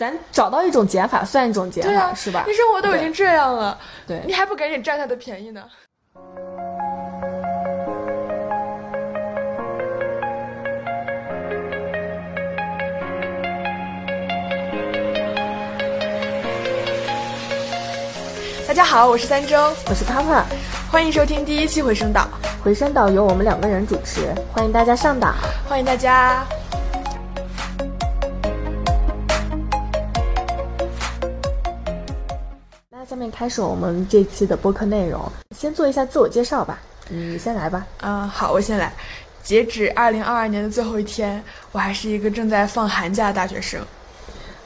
[0.00, 2.54] 咱找到一种减法算一种解对啊法，是吧你？
[2.54, 5.62] 生活都已经这样了，对你还不赶紧占他的便宜呢？
[18.66, 20.46] 大家好，我是三周，我是帕帕，
[20.90, 22.26] 欢迎收听第一期回声岛，
[22.64, 25.34] 回声岛由我们两个人主持，欢迎大家上岛。
[25.68, 26.42] 欢迎大家。
[33.40, 35.18] 开始我们这期的播客内容，
[35.56, 36.78] 先做一下自我介绍吧。
[37.08, 37.86] 嗯，你先来吧。
[38.02, 38.92] 嗯，好，我先来。
[39.42, 43.80] 截止二零二二年的最后一天，我还是一个正在放寒假的大学生。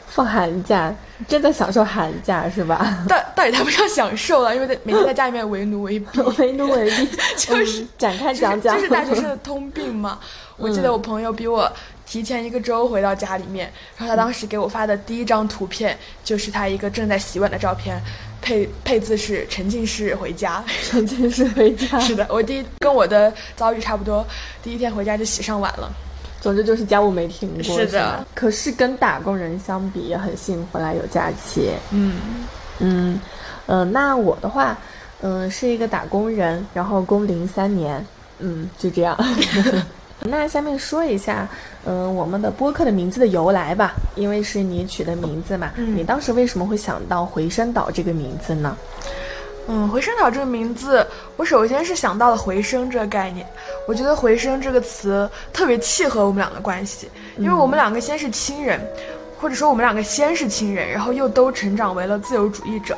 [0.08, 0.92] 放寒假，
[1.28, 3.04] 正在享受寒假是吧？
[3.08, 8.74] 到到底谈不上享受了，因为在每天在家里面为奴为婢， 为奴为婢， 就是嗯展开讲讲。
[8.74, 10.18] 这是大学生的通病嘛。
[10.56, 11.70] 我记得我朋友比我
[12.06, 18.00] 提前一个周回到家里面，然后他当时给我发的第一张图片就是他一个正在洗碗的照片，
[18.42, 20.62] 配配字是沉浸式回家。
[20.82, 21.98] 沉浸式回家。
[22.00, 24.24] 是的，我第一跟我的遭遇差不多，
[24.62, 25.92] 第一天回家就洗上碗了。
[26.40, 27.78] 总之就是家务没停过。
[27.78, 31.70] 是的吧可是跟打工人相比也很幸福啦，有假期。
[31.90, 32.20] 嗯
[32.80, 33.18] 嗯，
[33.64, 34.76] 呃，那我的话，
[35.22, 38.04] 嗯、是一个打工人，然后工龄三年，
[38.40, 39.16] 嗯，就这样。
[40.26, 41.46] 那下面说一下，
[41.84, 48.74] 嗯、我们的播客的名字的由来吧，因为是你取的名字嘛，嗯你当时为什么会想到回声岛这个名字呢？
[49.68, 53.46] 嗯，回声岛这个名字，我首先是想到了回声这个概念。
[53.86, 58.80] 我觉得回声这个词特别契合我们俩的关系，因为我们两个先是亲人，
[59.38, 62.96] 或者说我们两个先是亲人，然后又都成长为了自由主义者。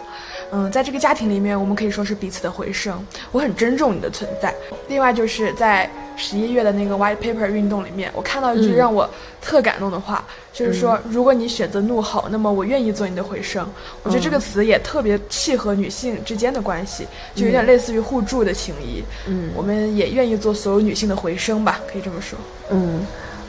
[0.52, 3.04] 嗯，在这个家庭里面，我们可以说是彼此的回声。
[3.32, 4.54] 我很珍重你的存在。
[4.86, 9.08] 另外就是在十一月的那个 White Paper 运动里面，我看到一句嗯让我
[9.40, 13.68] 特感动的话，就是说，如果你选择怒吼，那么我愿意做你的回声。
[14.02, 19.04] 我觉得这个词也特别契合女性之间的关系，就有点类似于互助的情谊。
[19.26, 22.38] 嗯我们也愿意做所有女性的回声吧，可以这么说。
[22.70, 23.06] 嗯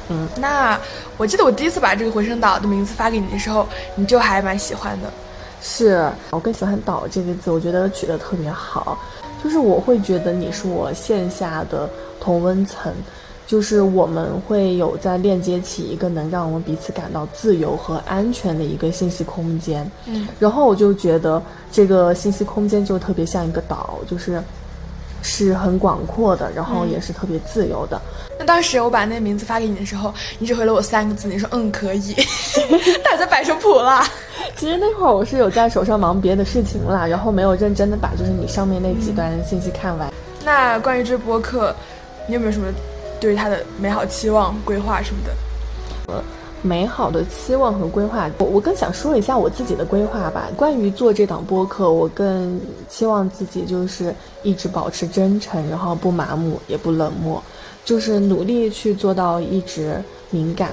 [0.09, 0.80] 嗯，那
[1.18, 5.12] 我记得我第一次把这个回声岛的名字发给你的时候，你就还蛮喜欢的。
[5.62, 8.97] 是我更喜欢“岛”这个字，我觉得取得特别好。
[9.44, 11.90] 就是我会觉得你是我线下的
[12.20, 12.94] 同温层，
[13.46, 19.90] 就是我们会有在链接起一个能让我们彼此感到自由和安全的一个信息空间。
[20.06, 21.42] 嗯，然后我就觉得
[21.72, 24.42] 这个信息空间就特别像一个岛，就是
[25.22, 28.02] 是很广阔的，然后也是特别自由的。
[28.40, 32.14] 那当时我把那名字发给你的时候，你只回了我三个字，你说嗯可以，
[33.04, 34.04] 大家摆成谱了。
[34.56, 40.12] 其实那会儿我是有在手上忙别的事情啦，然后没有认真的把就是你上面那几段信息看完。
[40.46, 41.76] 那关于这播客，
[42.28, 42.68] 你有没有什么
[43.20, 46.14] 对于它的美好期望、规划什么的？
[46.14, 46.24] 呃
[46.64, 50.50] 美好的期望和规划，我我更想说一下我自己的规划吧。
[50.58, 57.42] 关于做这档播客，我更期望自己就是一直保持真诚，然后不麻木也不冷漠，
[57.86, 60.72] 就是努力去做到一直敏感，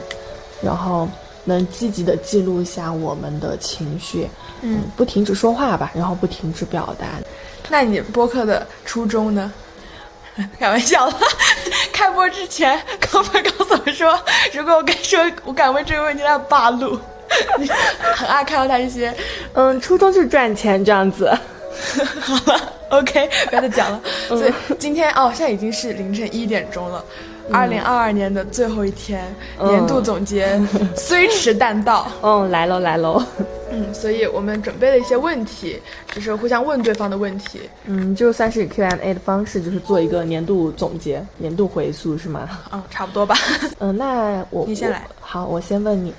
[0.63, 1.07] 然后
[1.45, 4.27] 能积极的记录一下我们的情绪，
[4.63, 7.07] 嗯，不停止说话吧，然后不停止表达。
[7.69, 9.53] 那你播客的初衷呢？
[10.59, 11.15] 开玩笑了。
[11.93, 12.81] 开播之前，
[13.11, 14.19] 高粉告诉我说，
[14.53, 16.99] 如果我敢说，我敢问这个问题，他八路。
[17.59, 17.69] 你
[18.15, 19.13] 很爱看到他一些，
[19.55, 21.33] 嗯，初衷就是赚钱这样子。
[22.21, 24.01] 好了，OK，不要再讲了。
[24.29, 27.05] 所以今天哦，现在已经是凌晨一点钟了。
[27.53, 29.23] 二零二二年的最后一天，
[29.59, 30.61] 嗯年度总结
[30.97, 32.07] 虽迟但到。
[32.23, 33.23] 嗯，来喽来喽。
[33.75, 35.81] 嗯，所以我们准备了一些问题，
[36.15, 37.61] 就是互相问对方的问题。
[37.85, 42.49] 嗯，就算是 Q&A 的方式，就是做一个年度总结、年度回溯，是吗？
[42.73, 43.37] 嗯，差不多吧。
[43.79, 46.15] 嗯，那我你先来好，我先问你。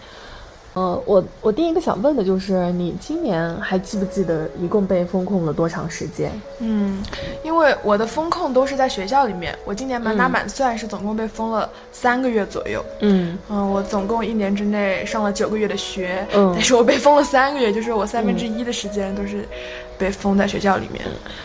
[0.76, 6.30] 呃，我我第一个想问的就是，你今年还记不记得一共被封控了多长时间？
[6.60, 7.02] 嗯，
[7.44, 12.84] 因为我的风控都是在学校里面，我今年满打嗯满算是总共被封了三个月左右。
[13.00, 19.48] 嗯嗯，我总共一年之内上了九个月的学，嗯但是我被封了三个月，就是我三分之一的时间都是
[19.98, 21.02] 被封在学校里面。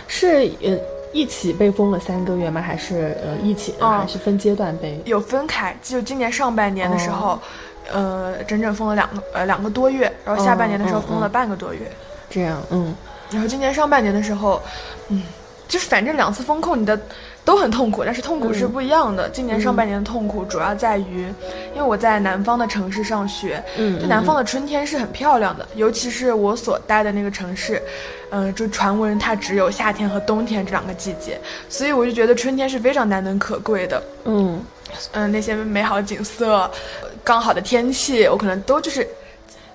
[0.09, 0.77] 是呃
[1.13, 2.61] 一起被封了三个月吗？
[2.61, 5.01] 还是呃一起、嗯还是分阶段被？
[5.05, 7.39] 有分开，就今年上半年的时候，
[7.93, 11.81] 呃，整整封了两个呃两个多月，然后下半年的时候封了半个多月，
[12.29, 12.95] 这样，嗯
[13.31, 14.61] 然后今年上半年的时候，
[15.09, 15.23] 嗯，
[15.69, 16.99] 就是反正两次封控你的
[17.45, 19.29] 都很痛苦，但是痛苦是不一样的。
[19.29, 21.33] 今年上半年的痛苦主要在于，
[21.73, 27.81] 因为我在南方的城市上学，嗯就南方的春天是很漂亮的，尤其是我所待的那个城市，
[28.31, 34.03] 嗯、就传闻它只有夏天和冬天这两个季节，所以我就觉得春天是非常难能可贵的。
[34.25, 34.61] 嗯
[35.13, 36.69] 嗯、那些美好景色、
[37.25, 39.07] 刚好的天气，我可能都就是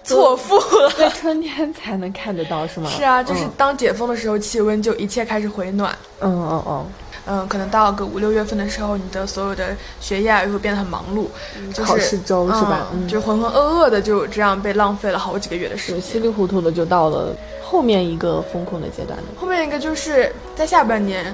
[0.03, 0.89] 错付了。
[0.97, 2.89] 在春天才能看得到是吗？
[2.89, 5.95] 是啊，就是当解封的时候，气温就一切开始回暖。
[6.21, 6.86] 嗯嗯嗯。
[7.27, 11.25] 嗯，可能到个五六月份的时候，你的所有的学业又会变得很忙碌，
[11.74, 12.86] 就是考试周是吧？
[13.07, 19.24] 就浑浑噩噩的就这样被浪费了好几个月的时间，稀里糊涂的就到了后面一个风控的阶段了。
[19.41, 21.33] 后面一个就是在下半年，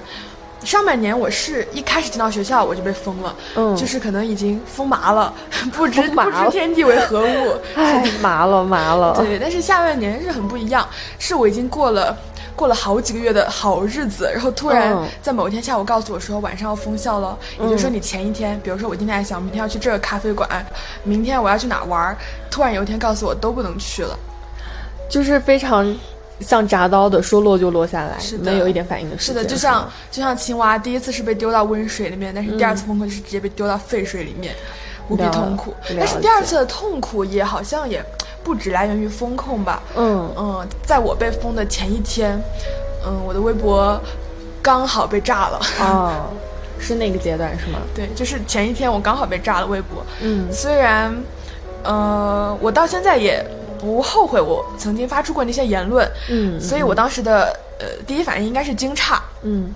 [0.64, 5.34] 上半年我是一开始进到学校我就被封了，嗯，就是可能已经封麻了，
[5.74, 9.14] 不知不知天地为何物， 哎，麻了麻了。
[9.20, 10.88] 对，但是下半年是很不一样，
[11.18, 12.16] 是我已经过了。
[12.54, 20.48] 过了好几个月的好日子，然后突然在某一天下午告诉我说晚上要封校了，也就是说你前一天，比如说我今天还想明天要去这个咖啡馆，
[21.04, 22.16] 明天我要去哪玩，
[22.52, 24.16] 突然有一天告诉我都不能去了，
[25.10, 25.96] 就是非常
[26.42, 34.54] 像铡刀的，说落就落下来，是没有一点反应的是的，就像就像青蛙第一次是被丢到温水里面，但是第二次封控就是直接被丢到沸水里面，
[35.08, 35.74] 无比痛苦。
[35.98, 38.04] 但是第二次的痛苦也好像也。
[38.44, 40.28] 不只来源于风控吧，嗯。
[40.36, 42.42] 嗯，在我被封的前一天，
[43.06, 44.02] 嗯，我的微博
[44.64, 46.12] 刚好被炸了，哦，
[46.82, 47.78] 是那个阶段是吗？
[47.94, 51.16] 对，就是前一天我刚好被炸了微博，嗯，虽然，
[51.84, 53.46] 呃，我到现在也
[53.82, 57.48] 不后悔我曾经发出过那些言论，嗯，所以我当时的
[57.80, 59.74] 呃第一反应应该是惊诧，嗯，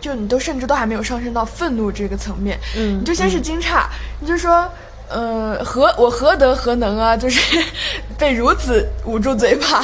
[0.00, 3.84] 就你都甚至都还没有上升到愤怒这个层面，嗯，你就先是惊诧，
[4.20, 4.68] 你就说。
[5.10, 7.16] 呃，何我何德何能啊？
[7.16, 7.58] 就是
[8.18, 9.82] 被如此捂住嘴巴。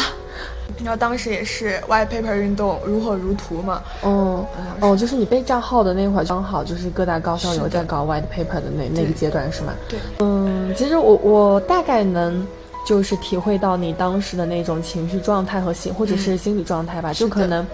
[0.84, 3.82] 然后当时也是 white paper 运动如火如荼嘛。
[4.02, 4.44] 哦
[4.80, 9.72] 哦，就是你被账号的那会儿，刚好就是各大高校有在搞 white paper 的那那个阶段，是吗？
[9.88, 9.98] 对。
[10.18, 12.46] 嗯，其实我我大概能
[12.84, 17.12] 就是体会到你当时的那种情绪状态和心或者是心理状态吧。
[17.12, 17.66] 就可能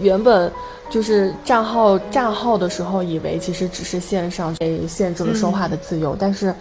[0.00, 0.50] 原本
[0.90, 6.54] 就是账号账号的时候，以为其实只是线上被限制了说话的自由，但是。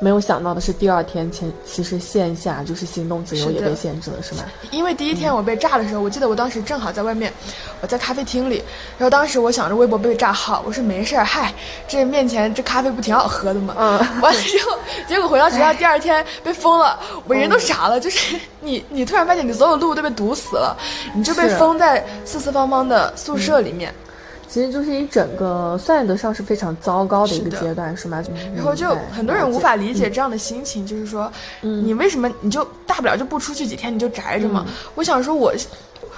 [0.00, 4.44] 没有想到的是，第二天前其实线下就是行动自由也被限制了，是吗？
[4.70, 7.32] 因为第一天我被炸的时候，我记得我当时正好在外面，
[7.80, 8.62] 我在咖啡厅里，
[8.98, 11.52] 然后当时我想着微博被炸号，我说没事儿，嗨，
[11.86, 13.74] 这面前这咖啡不挺好喝的吗？
[13.78, 13.98] 嗯。
[14.20, 14.76] 完了之后，
[15.08, 20.76] 结果回到学校第二天被封了，我人都傻了，就是你你突然发现你所有路都被堵死了，
[21.14, 23.94] 你就被封在四四方方的宿舍里面。
[24.48, 28.22] 其实就是一整个算得上是非常糟糕的一个阶段，是吗？
[28.54, 31.30] 然后就很多人无法理解这样的心情，就是说，
[31.60, 34.66] 你为什么你就大不了就不出去几天，你就宅着嘛？
[34.94, 35.50] 我想说，我，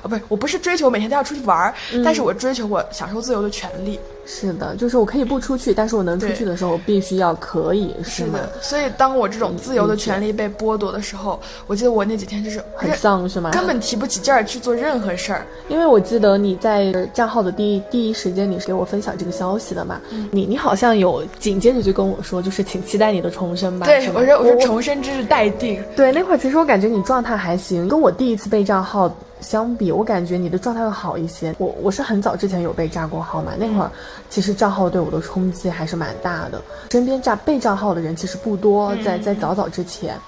[0.03, 1.75] 啊，不是，我不是追求每天都要出去玩儿，
[2.05, 3.99] 但是我追求我享受自由的权利。
[4.27, 8.51] 是的，就是我可以不出去，但是我能出去的时候，必须要可以，是的。
[8.61, 13.53] 所以当我这种自由的权利被剥夺的时候，我记得我那几天就是很丧，是吗？
[13.53, 15.47] 根本提不起劲儿去做任何事儿。
[15.69, 20.01] 因为我记得你在账号的第一第一时间，你是给我分享这个消息的嘛？
[20.33, 23.87] 你你好像有紧接着就跟我说，就是请期待你的重生吧。
[23.87, 25.81] 对，我说我说重生之日待定。
[25.95, 29.15] 对，那会儿其实我感觉你状态还行，跟我第一次被账号。
[29.39, 31.55] 相比，我感觉你的状态会好一些。
[31.59, 33.91] 我我是很早之前有被炸过号嘛，那会儿
[34.29, 36.61] 其实账号对我的冲击还是蛮大的。
[36.91, 40.19] 身边炸被账号的人其实不多，在在早早之前，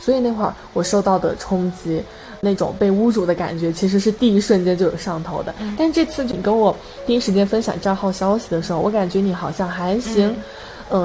[0.00, 2.02] 所以那会儿我受到的冲击，
[2.40, 5.54] 那种被侮辱的感觉，其实是第一瞬间就有上头的。
[5.76, 6.74] 但这次你跟我
[7.06, 10.28] 第一时间分享账号消息的时候，我感觉你好像还行。
[10.28, 10.36] 嗯，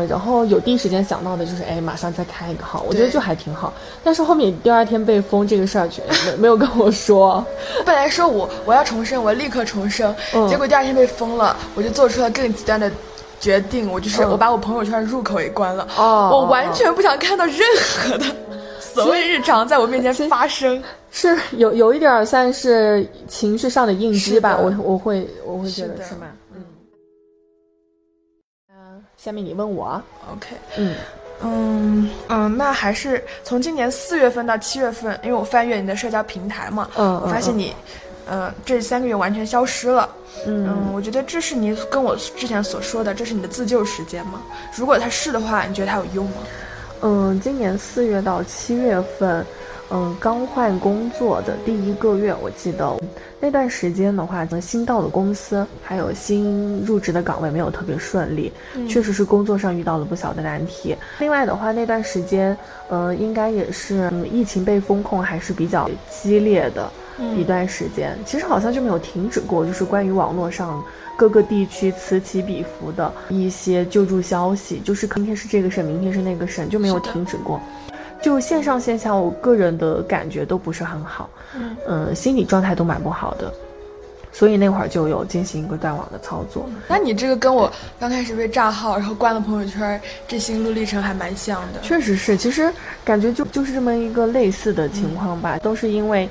[0.07, 3.73] 然后有第一时间想到的就是，哎，马上再开一个号，我觉得就还挺好。
[4.03, 7.43] 但是后面第二天被封这个事儿，却没没有跟我说。
[7.85, 10.15] 本来说我我要重生，我立刻重生，
[10.50, 12.91] 结果第二天被封了，我就做出了更极端的
[13.39, 15.88] 决定，我就是我把我朋友圈入口也关了。
[15.97, 17.57] 哦，我完全不想看到任
[18.00, 18.25] 何的
[18.79, 20.81] 所谓日常在我面前发生。
[21.13, 26.27] 是有有一点算是情绪上的应激吧，我我会我会觉得是吗？
[29.23, 30.01] 下面你问我
[30.33, 30.95] ，OK，嗯
[31.43, 37.71] 嗯嗯，那还是从今年四月份到七月份，因为我翻阅你的社交平台嘛，嗯，我发现你，
[38.27, 40.09] 呃，这三个月完全消失了，
[40.47, 44.41] 嗯，我觉得这是你跟我之前所说的，这是你的自救时间吗？
[44.75, 46.37] 如果它是的话，你觉得它有用吗？
[47.03, 49.45] 嗯，今年四月到七月份。
[49.93, 52.98] 嗯，刚换工作的第一个月，我记得
[53.41, 58.53] 那段时间的话，新到的公司还有新入职的岗位没有特别顺利，
[58.88, 60.95] 确实是工作上遇到了不小的难题。
[61.19, 62.57] 另外的话，那段时间，
[62.88, 66.89] 呃，应该也是疫情被风控还是比较激烈的
[67.36, 70.81] 一段时间，其实好像就没有停止过，就是关于网络上
[71.17, 77.60] 各个地区此起彼伏的一些救助消息，就是今天是这个省，明天是那个省，就没有停止过。
[78.21, 81.29] 就线上线下，我个人的感觉都不是很好，
[81.87, 83.51] 嗯，心理状态都蛮不好的。
[84.33, 86.65] 所以那会儿就有进行一个断网的操作。
[86.87, 91.81] 那你这个跟我刚开始被炸号，然后关了朋友圈，这心路历程还蛮像的。
[91.81, 92.71] 确实是，其实
[93.03, 96.29] 感觉就就是这么一个类似的情况吧，都是因为，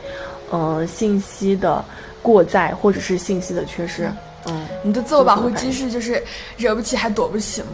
[0.49, 1.85] 呃，信息的
[2.23, 4.11] 过载或者是信息的缺失。
[4.47, 6.23] 嗯，你的自我保护机制就是
[6.57, 7.69] 惹不起还躲不起吗？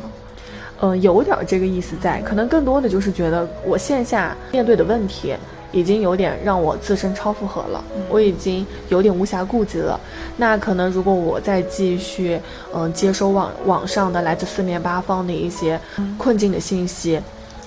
[0.80, 5.34] 嗯，有点这个意思在，可能更多的就是觉得我线下面对的问题
[5.72, 9.98] 已经有点让我自身超负荷了，我已经有点无暇顾及了。
[10.36, 12.38] 那可能如果我再继续，
[12.74, 15.80] 嗯，接收网网上的来自四面八方的一些
[16.18, 17.20] 困境的信息，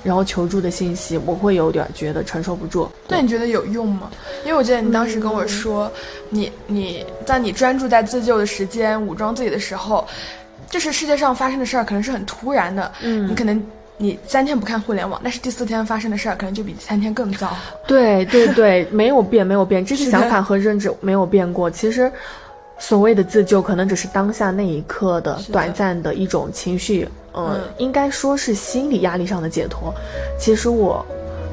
[0.03, 2.87] 然后求助的信息，我会有点觉得承受不住。
[3.07, 4.09] 那你觉得有用吗？
[4.45, 5.91] 因为我记得你当时跟我说，
[6.29, 10.05] 你你在你专注在自救的时间，武装自己的时候。
[10.69, 13.61] 就是世界上发生的事儿可能是很突然的，嗯，你可能
[13.97, 17.57] 你三天不看互联网，但是第四天发生的事儿可能就比三天更糟。
[17.88, 21.69] 对对对，没有变，没有变，这些想法和认知没有变过。
[21.69, 22.11] 其实，
[22.77, 29.93] 所谓的自救，可能只是当下那一刻的短暂的一种情绪，嗯，应该说是心理压力上的解脱。
[30.39, 31.05] 其实我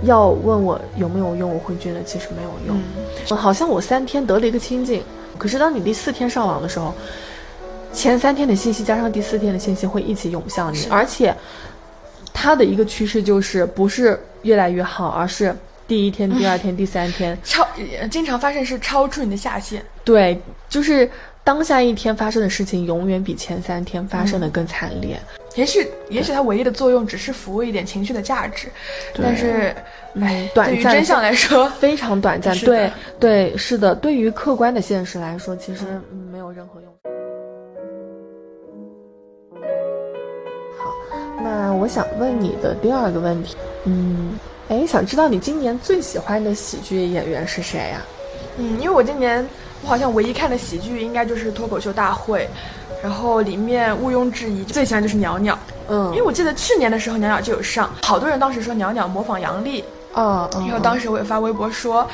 [0.02, 2.80] 要问我有没有用，我会觉得其实没有用。
[3.30, 5.02] 嗯，好像我三天得了一个清净，
[5.38, 6.94] 可是当你第四天上网的时候。
[7.92, 11.34] 前三天的信息加上第四天的信息会一起涌向你，而且，
[12.32, 15.54] 它的一个趋势就是不是越来越好，而是
[15.88, 17.66] 第一天、第二天、第三天超
[18.10, 19.82] 经常发生是超出你的下限。
[20.04, 20.38] 对，
[20.68, 21.10] 就是
[21.42, 25.18] 当下一天发生的事情永远比前三天发生的更惨烈。
[25.54, 28.68] 也许，也许它唯一的作用只是服务一点情绪的价值，
[29.14, 29.74] 但是，
[30.20, 32.54] 哎，短暂真相来说非常短暂。
[32.58, 35.84] 对，对，是的，对于客观的现实来说，其实
[36.30, 36.95] 没有任何用。
[41.46, 44.36] 那我想问你的第二个问题，嗯，
[44.68, 48.02] 哎，想知道你今年最喜欢的喜剧演员是谁呀？
[48.58, 49.46] 嗯，因为我今年
[49.82, 52.48] 我好像唯一看的喜剧应该就是脱口秀大会，
[53.00, 55.56] 然后里面毋庸置疑最喜欢就是鸟鸟，
[55.88, 59.84] 嗯，因为我记得去年的时候鸟鸟就有上，好多人当时说鸟鸟模仿杨笠，
[60.16, 62.04] 嗯，然后当时我也发微博说。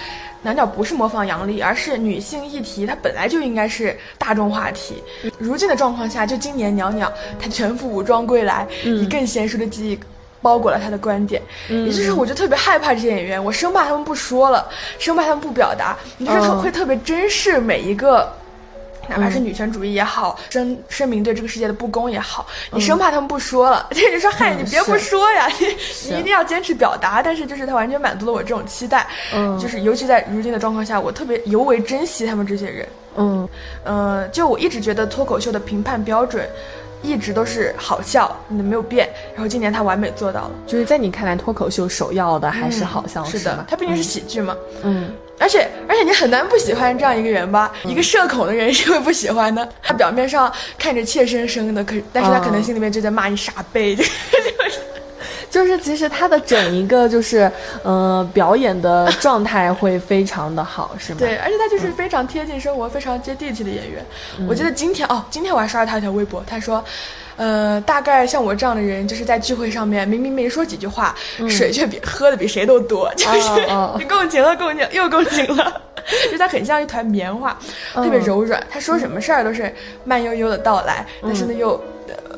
[0.42, 5.02] 鸟鸟不是模仿杨笠，而是女性议题，它本来就应该是大众话题。
[5.38, 9.98] 如今的状况下，就今年鸟鸟她全副武装归来，以更娴熟的技艺
[10.40, 11.40] 包裹了她的观点。
[11.68, 14.68] 也就是我就特别害怕这些演员，我生怕他们不说了，
[14.98, 18.30] 生怕他们不表达，你就是会特别珍视每一个。
[19.08, 25.66] 哪怕是女权主义也好，声声明对这个世界的不公也好，你生怕他们不说了， 就说嗨，你别不说呀，你
[26.10, 27.22] 你一定要坚持表达。
[27.22, 33.48] 但是就是他完全满足了我这种期待，嗯，就是尤其在如今的状况下，我特别尤为珍惜他们这些人，嗯，
[33.84, 36.48] 呃，就我一直觉得脱口秀的评判标准。
[37.04, 39.08] 一直都是好笑，你没有变。
[39.34, 40.50] 然后今年他完美做到了。
[40.68, 43.66] 就是在你看来，脱口秀首要的还是好笑，是的。
[43.68, 44.56] 它毕竟是喜剧嘛。
[44.84, 45.12] 嗯。
[45.42, 47.72] 而且而且你很难不喜欢这样一个人吧？
[47.82, 49.68] 一个社恐的人是会不喜欢的。
[49.82, 53.98] 他表面上看着怯生生的，可但是他可能心里面就在骂你傻逼。
[55.50, 57.50] 就是其实他的整一个就是，
[57.82, 61.18] 呃，表演的状态会非常的好，是吗？
[61.18, 64.02] 对，而且他就是非常贴近生活、非常接地气的演员。
[64.48, 66.82] 我记得今天哦，今天我还刷了他一条微博，他说，
[67.42, 71.14] 呃，大概像我这样的人，就是在聚会上面明明没说几句话，
[71.48, 73.66] 水却比喝的比谁都多，就是
[73.98, 75.82] 你共情了，共情又共情了，
[76.30, 77.58] 就他很像一团棉花，
[77.94, 78.62] 特别柔软。
[78.70, 81.82] 他说什么事儿都是慢悠悠的到来，但是呢又。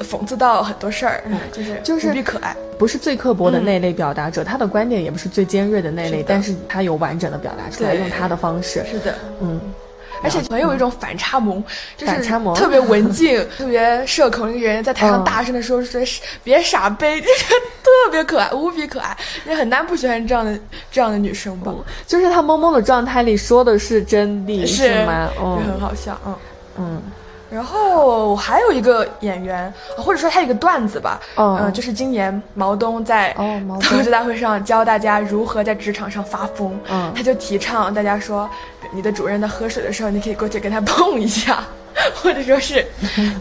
[0.02, 8.84] 讽刺到很多事儿，就是就是无比可爱，不是最刻薄的那类表达者，他的观点也不是最尖锐的那类，但是他有完整的表达出来，用他的方式。
[8.90, 9.60] 是的，嗯，
[10.24, 11.62] 而且很有一种反差萌，
[11.96, 12.20] 就是
[12.56, 16.00] 特别文静、特别社恐的一个人，在台上大声的说说
[16.42, 17.44] 别傻呗， 就是
[17.82, 20.58] 特别可爱，无比可爱，你很难不喜欢这样的
[20.90, 21.72] 这样的女生吧？
[22.06, 25.28] 就是她懵懵的状态里说的是真理，是吗？
[25.38, 26.34] 嗯，很好笑，嗯
[26.78, 27.02] 嗯。
[27.50, 38.48] 然后还有一个演员，或者说他一个段子吧，嗯，就是今年毛东在脱口秀大会上教大家如何在职场上发疯，嗯，他就提倡大家说，
[38.92, 41.62] 你的主任在喝水的时候，你可以过去跟他碰一下。
[42.14, 42.84] 或者说是，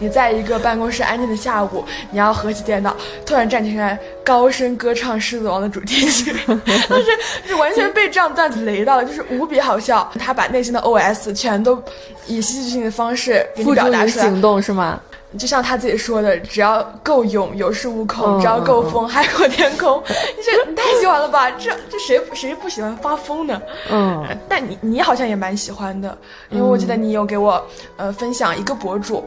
[0.00, 2.96] 你在一个办公室安静的下午，你要合起电脑，
[3.26, 7.06] 突然站起来高声歌唱《狮子王》的主题曲， 但是
[7.48, 10.10] 就完全被这样段子雷到了，就是无比好笑。
[10.18, 11.82] 他把内心的 OS 全都
[12.26, 15.00] 以戏剧性的方式付诸于行动，是吗？
[15.38, 20.02] 就像他自己说的，只要够勇，有恃无恐；只要够疯，海阔天空。
[20.08, 21.50] 你这你太喜欢了吧？
[21.52, 23.60] 这这谁谁不喜欢发疯呢？
[23.90, 26.16] 嗯，但你你好像也蛮喜欢的，
[26.50, 27.62] 因为我记得你有给我
[27.96, 29.24] 呃分享一个博主，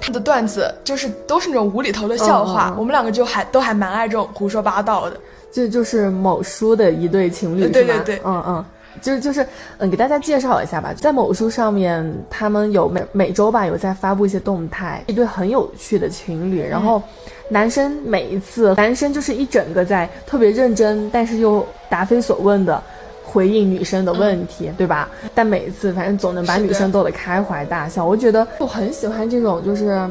[0.00, 5.16] 他的段子就是都是那种无厘头的笑话，我们两个就还都还蛮爱这种胡说八道的。
[5.52, 8.64] 这就是某书的一对情侣，对对对，嗯嗯。
[9.00, 9.46] 就是就是，
[9.78, 17.02] 嗯，给大家介绍一下吧，在某书上面，他们有每每周吧有在发布一些动态，一对很有趣的情侣，然后
[17.48, 22.82] 男生每一次，男生就是一整个在特别认真，但是又答非所问的
[23.24, 25.08] 回应女生的问题，对吧？
[25.34, 30.08] 但每一次反正总能把女生逗得开怀大笑，我觉得我很喜欢这种，就是，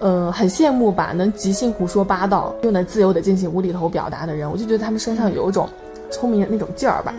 [0.00, 5.68] 嗯，很羡慕吧，能即兴胡说八道又能自由的进行无厘头表达的人，我就觉得他们身上有一种
[6.10, 7.14] 聪明的那种劲儿吧。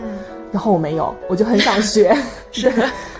[0.52, 2.16] 然后我没有，我就很想学。
[2.50, 2.72] 是，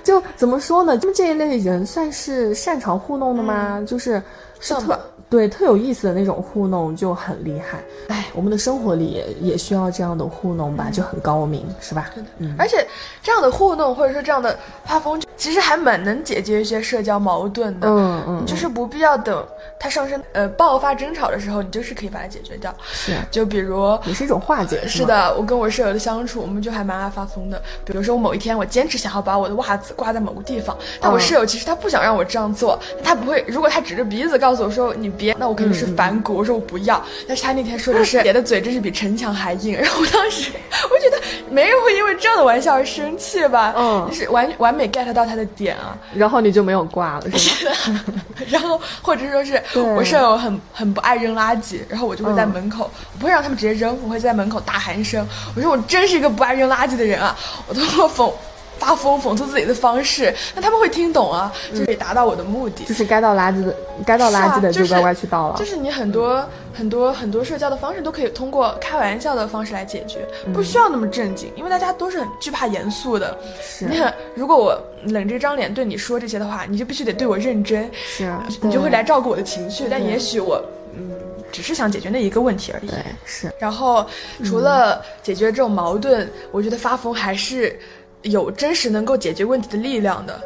[0.03, 0.97] 就怎么说呢？
[0.97, 3.83] 就这一类人算是擅长糊弄的吗？
[3.87, 4.23] 就是
[4.61, 4.99] 是特
[5.31, 7.79] 对特有意思的那种糊弄就很厉害。
[8.09, 12.11] 哎，我们的生活里也也需要这样的糊弄吧，就很高明，是吧？
[12.39, 12.87] 嗯，而且
[13.23, 17.89] 这样的糊弄或者说这样的发疯，其实还蛮能解决一些社交矛盾的。
[17.89, 19.47] 嗯嗯，就是不必要等
[19.79, 22.75] 它上升呃爆发争吵的时候，你就是可以把它解决掉。
[22.91, 27.61] 是就比如也是一种化解，是的，我跟我舍友的相处，我们就还蛮爱发疯的。
[27.85, 33.45] 比如说，我某一天我坚持想要把我的袜子挂在某个地方，但我嗯室友其实他不想让我这样做，他不会。
[33.47, 37.03] 如果他指着鼻子告诉我说你别，那我肯定是反骨，我说我不要。
[37.27, 39.75] 但是他那天说的是，姐的嘴真是比城墙还硬。
[39.81, 40.51] 然后我当时
[40.91, 41.21] 我觉得
[41.51, 43.75] 没人会因为这样的玩笑而生气吧？
[43.77, 45.99] 嗯就是完完美 get 到他的点啊。
[46.15, 48.05] 然后你就没有挂了，是吗？
[48.49, 57.37] 然后或者说是我舍友很很不爱扔垃圾，然后我就会在嗯门口，我不会让他们直接扔，我会在门口大喊一声，我说我真是一个不爱扔垃圾的人啊！
[57.67, 58.33] 我通过讽
[58.79, 62.85] 发疯讽刺自己的方式，那他们会听懂啊，就可以达到我的目的。
[62.85, 63.75] 就是该倒垃圾的，
[64.07, 65.57] 该倒垃圾的就是乖乖去倒了。
[65.59, 73.37] 就是你很多很多很多社交的方式都可以通过开玩笑的方式来解决，不需要那么正经，因为大家都是很惧怕严肃的。
[73.61, 80.63] 是你看， 如果我冷着张脸对你说这些的话，你就必须得对我认真，是，你就会来照顾我的情绪，但也许我
[80.95, 81.11] 嗯
[81.51, 82.87] 只是想解决那一个问题而已。
[82.87, 84.07] 对，是然后
[84.45, 87.79] 除了解决这种矛盾，我觉得发疯还是
[88.23, 90.41] 有真实能够解决问题的力量的。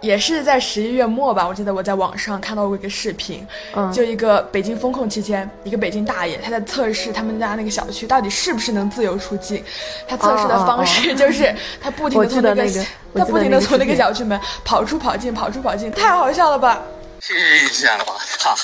[0.00, 9.64] 也是在十一月末吧，我记得我在网上看到过一个视频，嗯就一个北京封控期间，一个北京大爷他在测试他们家那个小区到底是不是能自由出境。
[10.06, 16.82] 他测试的方式就是他不停的从那个那个他不停的从那个小区门跑出跑进跑出跑进，太好笑了吧！
[17.20, 17.34] 新
[17.70, 18.54] 鲜了，我操！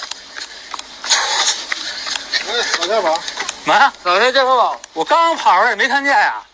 [2.51, 3.19] 哎，老家宝，
[3.65, 6.50] 妈，老家健康宝，我刚跑出来也没看见呀、他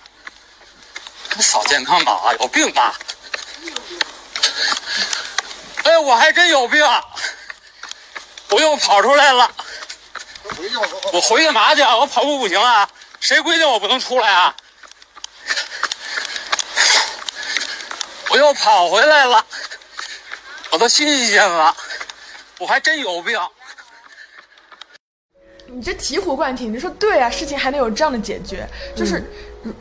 [1.43, 2.99] 扫健康码啊，有病吧？
[5.85, 6.85] 哎，我还真有病，
[8.51, 9.51] 我又跑出来了。
[10.57, 10.77] 回去
[11.13, 11.97] 我回干嘛去啊？
[11.97, 12.89] 我跑步不行啊？
[13.21, 14.55] 谁规定我不能出来啊？
[18.31, 19.45] 我又跑回来了，
[20.71, 21.75] 我都新鲜了，
[22.59, 23.41] 我还真有病。
[25.69, 29.25] 你这醍醐灌顶，你说对啊，事情还能有这样的解决，就是，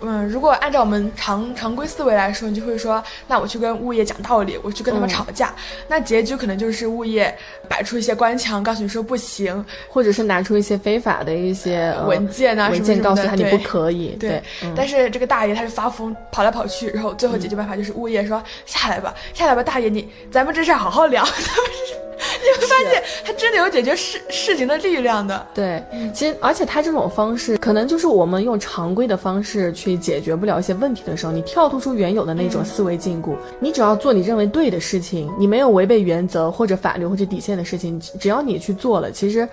[0.02, 5.12] 嗯，如果按照我们常常规思维来说，你就会说，那我去跟物业讲道理，我去跟他们嗯。
[5.12, 5.54] 吵架，
[5.88, 7.34] 那结局可能就是物业
[7.70, 14.74] 摆出一些官腔，告诉你说不行，或者是拿出一些非法的一些、呃文件啊文件告诉他你不可以，对，嗯。
[14.76, 21.42] 但是这个大爷他是发疯，跑来跑去，然后最后解决办法就是物业说、下来吧，下来吧，大爷你咱们这事儿好好聊， 咱们
[21.88, 21.94] 是，
[22.42, 25.48] 你会发现他真的有解决事事情的力量的。
[25.54, 39.48] 对，其实而且他这种方式，可能就是我们用常规的方式去解决不了一些问题的时候，你跳脱出原有的那种思维禁锢，你只要做你认为对的事情，你没有违背原则或者法律或者底线的事情，只要你去做了，其实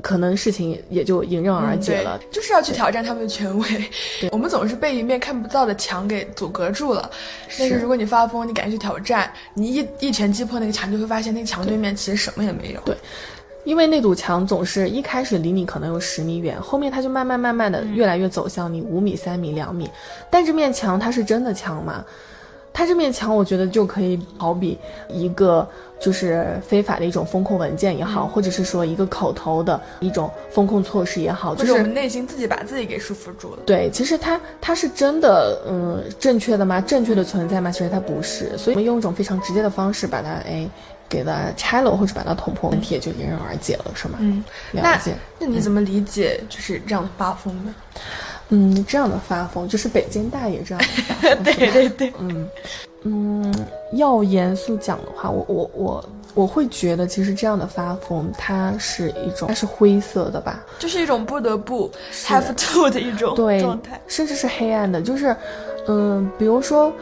[0.00, 2.18] 可能事情也就迎刃而解了。
[2.22, 3.66] 嗯，就是要去挑战他们的权威。
[4.30, 7.10] 我们总是被一面看不到的墙给阻隔住了。
[7.58, 12.80] 但是如果你发疯，你敢去挑战，你一一拳击破那个墙，你就会发现那个墙对面其实什么也没有。
[12.84, 12.96] 对
[13.68, 19.90] 因为那堵墙总是一开始离你可能有十米远，后面它就慢慢慢慢的越来越走向你五米、三米、两米。
[20.30, 22.02] 但这面墙它是真的墙吗？
[22.72, 24.78] 它这面墙，我觉得就可以好比
[25.10, 25.68] 一个
[26.00, 33.58] 就是非法的一种风控文件也好，或者是说一个口头的一种风控措施也好，就是我们内心自己把自己给束缚住了。
[33.66, 36.80] 对，其实它它是真的，嗯，正确的吗？
[36.80, 37.70] 正确的存在吗？
[37.70, 40.66] 其实它不是，所以我们用一种非常直接的方式把它哎
[41.08, 44.18] 给它拆了，或者把它捅破，问题也就迎刃而解了，是吗？
[44.20, 45.14] 嗯，了解。
[45.38, 47.74] 那你怎么理解就是这样的发疯呢？
[48.50, 51.42] 嗯，这样的发疯就是北京大爷这样的发疯。
[51.44, 52.12] 对对对，
[53.02, 53.54] 嗯，
[53.92, 60.64] 要严肃讲的话，我我我我会觉得，其实这样的发疯，它是一种，它是灰色的吧？
[60.78, 61.90] 就是一种不得不
[62.24, 65.36] have to 的一种对状态。，甚至是黑暗的，就是，
[65.86, 66.92] 嗯，比如说。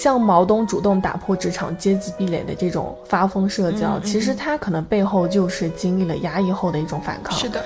[0.00, 7.36] 像毛东主动打破职场阶级壁垒的这种发疯社交，嗯嗯其实他可能背后就是经历了压抑后的一种反抗。
[7.36, 7.60] 是的，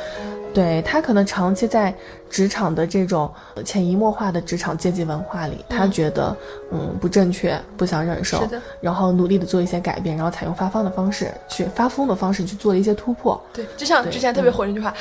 [0.55, 1.95] 对他可能长期在
[2.33, 3.31] 职场的这种
[3.63, 6.35] 潜移默化的职场阶级文化里，他觉得
[6.73, 13.39] 嗯不正确，不想忍受是的，然后努力的做一些改变，然后采用发疯的方式去发疯的方式去做了一些突破。
[13.53, 14.95] 对，就像之前特别火那句话，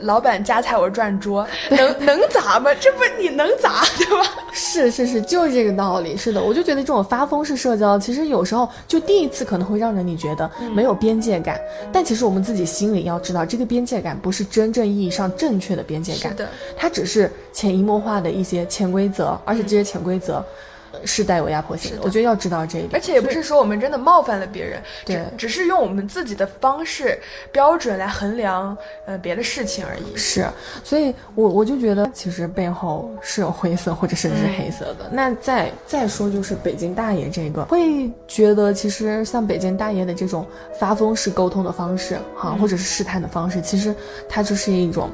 [0.00, 2.70] 老板夹菜我转桌，能能咋吗？
[2.80, 4.24] 这不你能咋对吧？
[4.54, 6.16] 是是是，就是这个道理。
[6.16, 11.60] 是的，我就觉得这种发疯式社交，其实有时候就第一次可能会让人你觉得没有边界感，
[11.92, 20.44] 但其实我们自己心里要知道，这个边界感不是真正意义上正确的边界感，是的，它只是潜移默化的一些潜规则，而且这些潜规则。
[20.92, 27.18] 呃是带有压迫性的，我觉得要知道这一点，而且也不是说我们真的冒犯了别人，对只是用我们自己的方式
[27.52, 30.16] 标准来衡量呃别的事情而已。
[30.16, 30.48] 是，
[30.82, 35.10] 所以我我就觉得其实背后是有灰色或者甚至是黑色的。
[35.10, 40.46] 那再再说就是北京大爷这个，会觉得其实像北京大爷的这种
[40.78, 43.94] 发疯式沟通的方式，哈、或者是试探的方式，其实
[44.28, 45.10] 它就是一种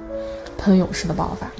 [0.62, 1.51] 喷涌式的爆发，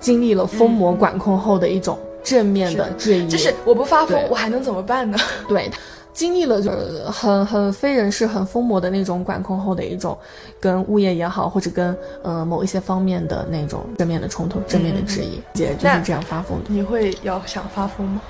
[0.00, 5.18] 经历了疯魔管控后的一种正面的质疑，就是我不发疯，我还能怎么办呢？
[5.48, 5.70] 对，
[6.14, 10.16] 经历了就是很很非人式、很疯魔的那种管控后的一种，
[10.60, 16.64] 跟物业也好，或者跟呃某一些方面的那种正面的冲突、正面的质疑，姐就是这样发疯的。
[16.68, 18.20] 你会要想发疯吗？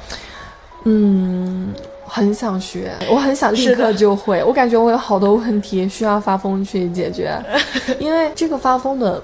[0.85, 1.73] 嗯，
[2.05, 4.43] 很想学，我很想立刻就会。
[4.43, 7.39] 我感觉我有好多问题需要发疯去解决，
[8.01, 9.23] 因为这个发疯的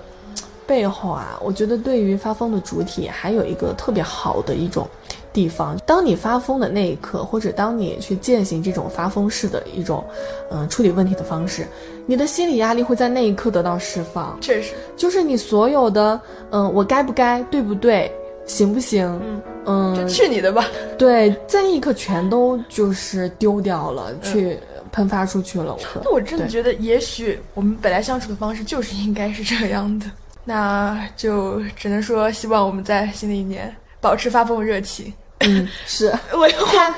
[0.68, 4.86] 背后啊，我觉得对于发疯的主体还有一个特别好的一种
[5.32, 5.78] 地方。
[5.86, 10.04] 当你发疯的那一刻，或者当你去践行这种发疯式的一种
[10.50, 11.66] 嗯、呃处理问题的方式，
[12.04, 14.36] 你的心理压力会在那一刻得到释放。
[14.42, 18.12] 确实，就是你所有的嗯、我该不该，对不对，
[18.44, 19.20] 行不行，
[19.64, 20.66] 嗯就去你的吧。
[20.98, 24.58] 对，在那一刻全都就是丢掉了，去
[24.92, 25.74] 喷发出去了。
[26.04, 30.06] 那我真的觉得，也许我们本来相处的方式就是应该是这样的。
[30.48, 36.90] 那就只能说，希望我们在新的一年保持发疯的热情，嗯， 是维护捍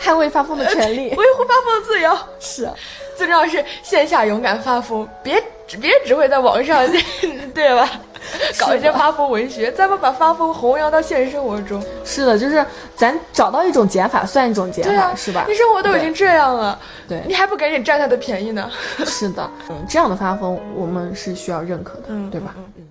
[0.00, 1.16] 捍卫发疯的权利维。
[1.36, 2.16] 护发疯的自由。
[2.40, 2.66] 是，
[3.14, 5.34] 最重要是线下勇敢发疯，别
[5.82, 6.82] 别只会在网上，
[7.54, 7.90] 对吧？
[8.58, 11.84] 搞一些发疯文学，咱们把发疯弘扬到现实生活中。
[12.06, 12.64] 是的，就是
[12.96, 15.44] 咱找到一种减法，算一种减法，对啊，是吧？
[15.46, 18.70] 你生活都已经这样了，对你还不赶紧占他的便宜呢？
[19.04, 22.54] 是的，嗯，这样的发疯我们是需要认可的，嗯对吧？
[22.56, 22.88] 嗯嗯，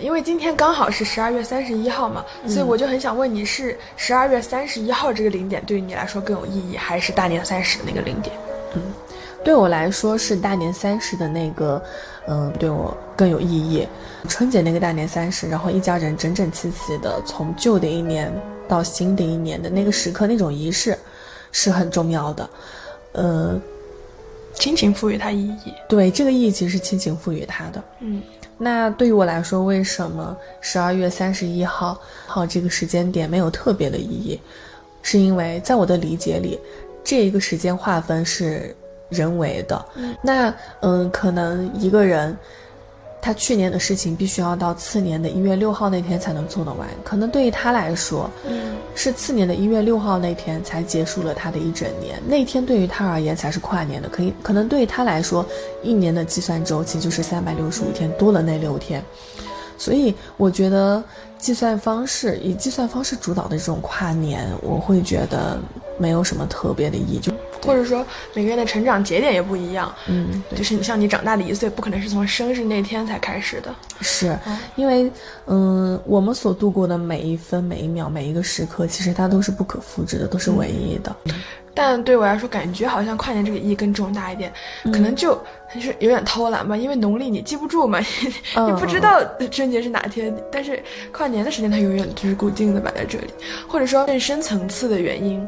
[0.00, 8.34] 因为今天刚好是十二月三十一号嘛，所以我就很想问你是十二月三十一号这个零点对于你来说更有意义，还是大年三十的那个零点？
[8.74, 8.82] 嗯
[9.44, 11.80] 对我来说是大年三十的那个，
[12.26, 13.86] 嗯，对我更有意义。
[14.28, 18.32] 春节那个大年三十，然后一家人整整齐齐的从旧的一年
[18.66, 20.98] 到新的一年的那个时刻，那种仪式
[21.52, 22.50] 是很重要的。
[23.12, 23.60] 呃，
[24.54, 25.72] 亲情赋予它意义。
[25.88, 27.84] 对，这个意义其实是亲情赋予它的。
[28.00, 28.20] 嗯，
[28.58, 34.40] 那对于我来说，为什么十二月三十一号号这个时间点没有特别的意义？
[35.02, 36.58] 是因为在我的理解里，
[37.04, 38.74] 这一个时间划分是
[39.08, 39.84] 人为的。
[40.22, 42.36] 那嗯，可能一个人
[43.26, 55.44] 他去年的事情必须要到次年的一月六号那天才能做得完，可能对于他来说，嗯，是次年的一月六号那天才结束了他的一整年，那天对于他而言才是跨年的，可以可能对于他来说，
[55.82, 59.02] 一年的计算周期就是三百六十五天，多了那六天，
[59.76, 61.02] 所以我觉得
[61.36, 65.58] 计算方式以计算方式主导的这种跨年，我会觉得
[65.98, 67.32] 没有什么特别的意义，就
[67.66, 69.92] 或者说每个人的成长节点也不一样。
[70.06, 73.74] 嗯，就是你像你长大的一岁，不可能是从生日那天才开始的。
[74.00, 74.36] 是
[74.76, 75.10] 因为，
[75.46, 81.14] 嗯，我们所度过的每一分、每一秒、每一个时刻，其实它都是不可复制的，都是唯一的。
[81.74, 84.50] 但对我来说，感觉好像跨年这个意义更重大一点，
[84.84, 85.38] 可能就
[85.74, 88.00] 就是有点偷懒吧，因为农历你记不住嘛，
[88.56, 93.28] 嗯你不知道春节是哪天，但是跨年的时间它永远就是固定的摆在这里，
[93.68, 95.46] 或者说更深层次的原因。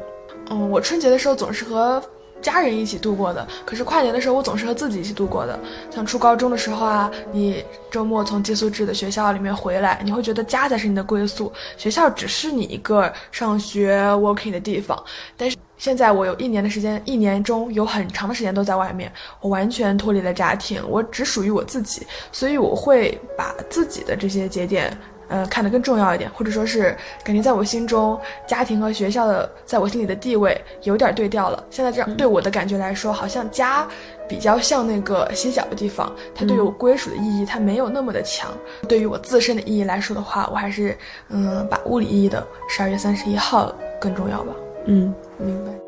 [0.51, 2.03] 嗯，我春节的时候总是和
[2.41, 5.59] 家人一起度过的，可是跨年的时候我总是和自己一起度过的。
[5.91, 14.97] 像初高中的时候啊，你周末从寄宿制的学校里面回来，你会觉得家才是你的归宿，学校只是你一个上学 working 的地方。
[15.37, 24.97] 但是现在我有一年的时间，一年中有很长的时间都在外面，我完全脱离了家庭，我只属于我自己，所以我会把自己的这些节点。
[25.29, 31.63] 呃，看得更重要一点，或者说是感觉在我心中，家庭和学校的在我心里的地位有点对调了。
[31.71, 33.87] 现在这样对我的感觉来说，好像家
[34.27, 38.51] 比较像那个心小的地方，它对于我归属的意义，它没有那么的强。
[38.89, 40.97] 对于我自身的意义来说的话，我还是
[41.29, 44.53] 嗯，把物理意义的十二月三十一号更重要吧。
[44.87, 45.88] 嗯，明白。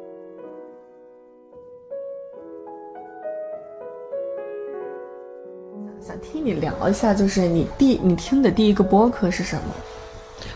[6.32, 9.62] 听你聊一下，就是你第你听的第一个播客是什么？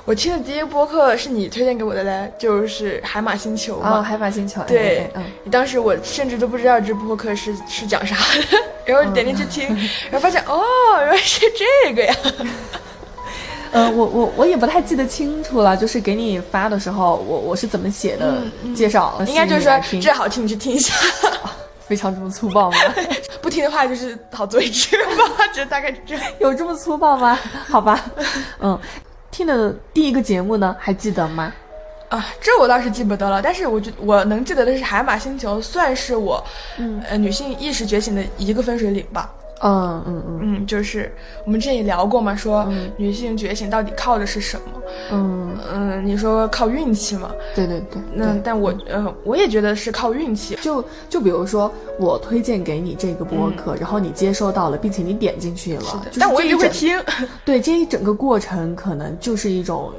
[0.05, 3.99] 我听的第一个播客是你推荐给我的嘞，就是海马星球嘛。
[3.99, 4.63] 哦，海马星球。
[4.67, 9.69] 对，嗯，当时我甚至都不知道这播客是是讲啥的，然后点进去听，
[10.11, 10.63] 然后发现哦，
[10.99, 11.41] 原来是
[11.85, 12.15] 这个呀。
[13.73, 18.43] 呃，我我我也不太记得清楚了，就是给你发的时候，我我是怎么写的
[18.75, 19.21] 介绍？
[19.27, 20.95] 应该就是说这好听，你去听一下。
[21.87, 22.79] 非常这么粗暴吗？
[23.45, 25.13] 不听的话就是好做一只吧，
[25.53, 27.39] 这大概这有这么粗暴吗？
[27.69, 28.03] 好吧，
[28.59, 28.79] 嗯，
[29.31, 31.53] 听的第一个节目呢，还记得吗？
[32.09, 36.43] 啊，这我倒是记不得了，但是我觉我能记得的是《海马星球》，算是我，
[36.79, 39.31] 嗯，呃，女性意识觉醒的一个分水岭吧。
[39.61, 41.11] 嗯嗯嗯嗯，就是
[41.47, 44.83] 我们之前也聊过嘛，说女性觉醒到底靠的是什么？
[45.13, 47.31] 嗯嗯，你说靠运气嘛？
[47.55, 48.03] 对对对。
[48.13, 50.59] 那但我呃，我也觉得是靠运气。
[50.61, 56.05] 就就比如说我推荐给你这个播客，然后你接收到了，并且你点进去了。
[56.19, 57.01] 但我也会听。
[57.47, 59.91] 对，这一整个过程可能就是一种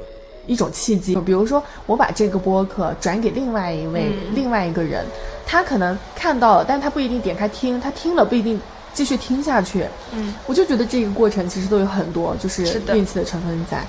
[0.46, 1.16] 一种契机。
[1.22, 5.04] 比如说我把这个播客转给另外一位另外一个人，
[5.46, 8.60] 他可能看到了，但他不一定点开听，他听了不一定。
[8.96, 12.62] 继续听下去，嗯，我就觉得这个过程其实都有很多就是
[12.94, 13.84] 运气的成分在，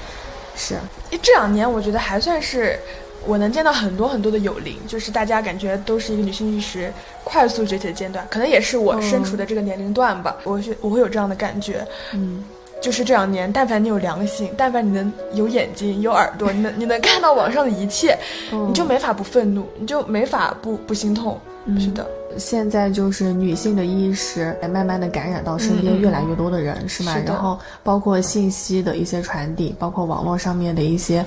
[0.53, 0.75] 是。
[1.21, 2.77] 这两年我觉得还算是
[3.25, 6.91] 我能见到很多很多的有灵，就是大家感觉都是一个女性意识
[7.23, 12.43] 快速崛起的阶段，可能也是我身处的这个年龄段吧，我是我会有这样的感觉，嗯，
[12.81, 18.17] 就是这两年，但凡你有良心，但凡你能有眼睛有耳朵， 你能你能看到网上的一切，
[18.51, 21.39] 你就没法不愤怒，你就没法不不心痛，
[21.79, 22.05] 是的。
[22.37, 27.15] 现在就是女性的意识在慢慢的感染到身边越来越多的人，是吗？
[27.25, 31.25] 然后包括信息的一些传递，包括网络上面的一些，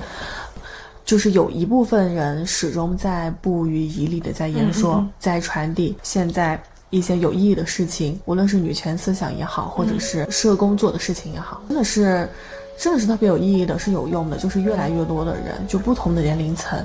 [1.03, 12.29] 就是有一部分人始终在不遗余力的在言说，在传递现在一些有意义的事情，无论是女权思想也好，或者是社工做的事情也好，真的是。
[12.77, 14.37] 真的是特别有意义的，是有用的。
[14.37, 16.83] 就是越来越多的人，就不同的年龄层，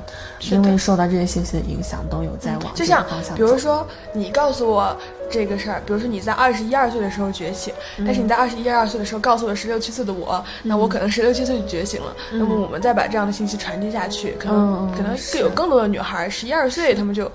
[0.50, 4.94] 因为受到这些信息的影响，都有在往就像比如说，你告诉我
[5.30, 7.72] 这个事儿，比如说你在二十一二岁的时候觉醒，
[8.04, 12.14] 但是你在二十一二岁的时候告诉了十六七岁的我，那我可能十六七岁就觉醒了。
[12.30, 17.30] 那么我们再把这样的信息传递下去，可能可能更有更多的女孩十一二岁，她们就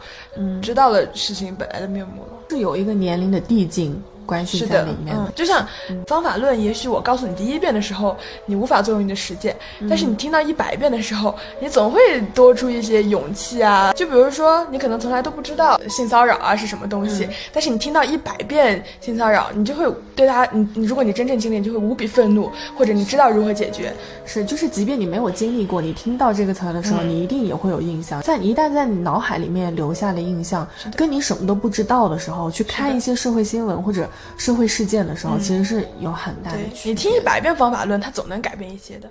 [0.61, 2.29] 知道了事情本来的面目了。
[2.49, 3.99] 是有一个年龄的递进。
[4.31, 5.67] 关系在里面，就像
[6.07, 8.15] 方法论，也许我告诉你第一遍的时候，
[8.45, 9.53] 你无法作用你的实践，
[9.89, 11.99] 但是你听到一百遍的时候，你总会
[12.33, 13.91] 多出一些勇气啊。
[13.91, 23.93] 就比如说，你可能从来都不知道性骚扰啊是什么东西，但是你听到一百遍性骚扰，你就会对他，你你如果你真正经历，你就会无比愤怒，或者你知道如何解决。
[24.25, 28.21] 是，就是即便你没有经历过，你听到这个词的时候，你一定也会有印象。
[28.21, 30.65] 在一旦在你脑海里面留下了印象，
[30.95, 34.07] 跟你什么都不知道的时候，去看一些社会新闻或者。
[34.37, 36.57] 社会事件的时候，其实是有很大的。
[36.83, 39.09] 你听一百遍方法论，它总能改变一些的。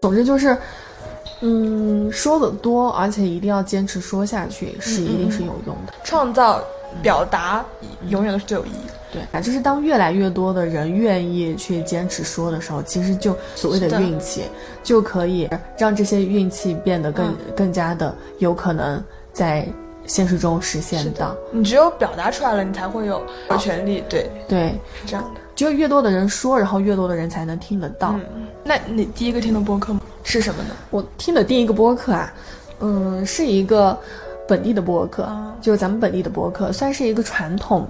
[0.00, 0.56] 总之就是，
[1.40, 5.94] 嗯，说的多，而且一定要坚持说下去，是一定是有用的。
[6.02, 6.62] 创造
[7.02, 7.64] 表达
[8.08, 8.94] 永远都是最有意义的。
[9.12, 14.42] 对啊，就是当越来越多的人愿意去坚持说的时候，其实就所谓的运气，
[14.82, 19.66] 就可以让这些运气变得更更加的有可能在。
[20.06, 24.02] 现实中实现的，你只有表达出来了，你才会有有权利。
[24.08, 24.68] 对对，
[25.00, 25.40] 是这样的。
[25.56, 28.14] 只有越多的人说，然后越多的人才能听得到。
[28.64, 30.70] 那你第一个听的播客是什么呢？
[30.90, 32.32] 我听的第一个播客啊，
[32.80, 33.96] 嗯，是一个
[34.48, 35.28] 本地的播客，
[35.60, 37.86] 就是咱们本地的播客，算是一个传统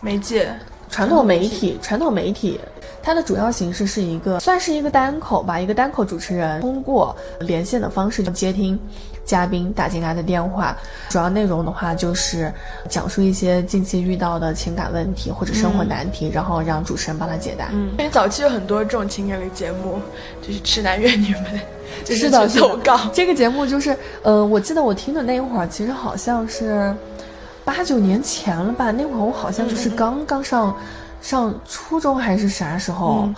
[0.00, 0.54] 媒介、
[0.90, 2.60] 传统媒体、传统媒体。
[3.02, 8.76] 它的主要形式是一个，算是一个单口吧，一个单口主持人通过连线的方式接听
[9.24, 10.76] 嘉宾打进来的电话，
[11.08, 12.52] 主要内容的话就是
[12.88, 17.68] 讲述一些近期遇到的情感问题或者生活难题，然后让主持人帮他解答。
[17.72, 20.00] 嗯，因为早期有很多这种情感类节目，
[20.42, 21.44] 就是痴男怨女们，
[22.04, 23.08] 就是的，投稿。
[23.12, 26.92] 这个节目就是，呃，我记得我听的那一会儿，其实好像是
[27.66, 30.74] 八九年前了吧，那会儿我好像就是刚刚上。
[31.22, 33.28] 上初中还是啥时候？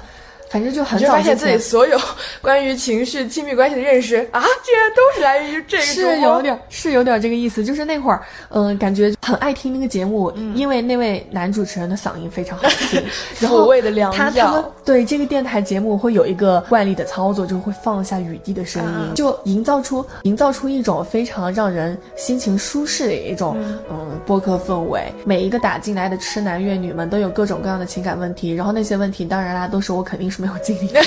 [0.50, 1.98] 反正就很早发现自己所有
[2.40, 5.82] 关于情绪、亲密关系的认识啊，竟然都是来源于这个。
[5.82, 7.62] 是有点，是有点这个意思。
[7.62, 13.02] 就是那会儿，嗯，感觉很爱听那个节目，因为那位男主持人的嗓音非常好听。
[13.46, 14.16] 所谓的良药。
[14.16, 23.54] 他他们对这个电台节目会有一个惯例的操作，就会放下雨滴的声音，就营造出营造出一种非常让人心情舒适的一种
[23.90, 25.12] 嗯播客氛围。
[25.26, 30.37] 每一个打进来的痴男怨女们都有各种各样的情感问题，然后那些问题当然啦，都是我肯定是。
[30.38, 31.00] 是没有经历过，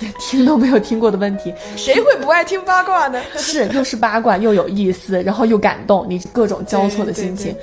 [0.00, 1.54] 也听都没有听过的问题。
[1.76, 3.20] 谁会不爱听八卦呢？
[3.38, 7.54] 是，又是八卦，又有意思，然后又感动，你各种交错的心情，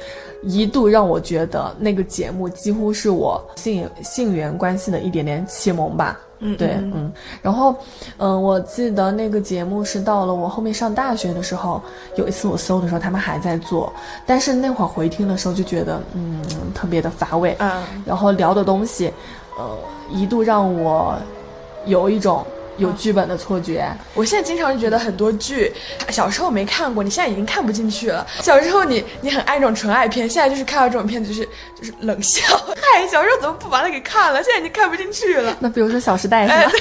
[0.43, 6.17] 一度让我觉得那个节目几乎是我性性缘关系的一点点启蒙吧。
[6.41, 7.75] 嗯，对，嗯，然后，
[8.15, 11.81] 嗯，我记得那个节目是到了我后面上大学的时候，
[12.15, 13.91] 有一次我搜的时候，他们还在做，
[14.25, 16.41] 但是那会儿回听的时候就觉得，嗯，
[16.73, 19.11] 特别的乏味，嗯，然后聊的东西，
[19.57, 19.77] 呃，
[20.09, 21.17] 一度让我
[21.85, 22.45] 有一种。
[22.77, 25.69] 有剧本的错觉，我现在经常就觉得很多剧，
[26.11, 28.25] 小时候没看过，你现在已经看不进去了。
[28.39, 32.41] 小时候你你很爱这种纯爱片，现在就是看到这种片子就是就是冷笑。
[32.79, 34.41] 嗨，小时候怎么不把它给看了？
[34.41, 35.53] 现在已经看不进去了。
[35.59, 36.71] 那比如说《小时代》是吧？